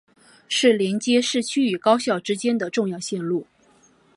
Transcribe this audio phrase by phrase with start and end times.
[0.49, 3.45] 是连接市区与高校之间的重要线路。